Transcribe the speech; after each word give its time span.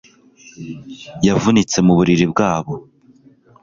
yavunitse 1.27 1.77
muburiri 1.85 2.25
bwabo 2.31 2.73